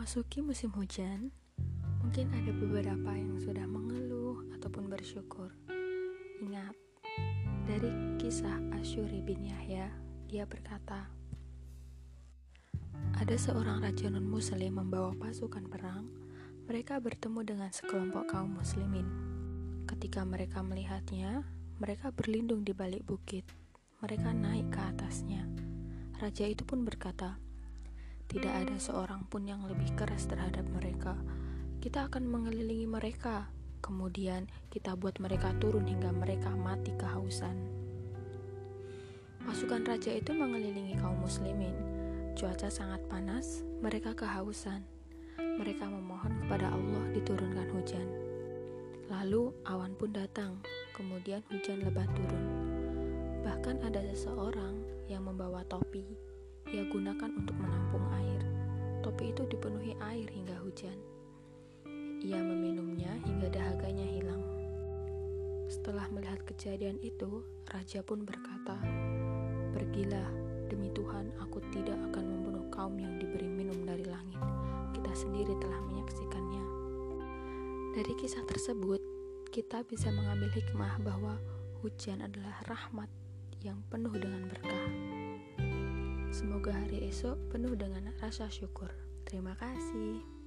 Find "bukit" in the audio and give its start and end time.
23.04-23.44